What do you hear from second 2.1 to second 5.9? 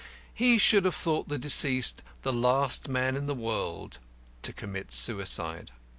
the last man in the world to commit suicide.